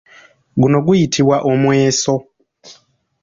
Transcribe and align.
Guno 0.61 0.77
guyitibwa 0.85 1.37
omweso. 1.49 2.13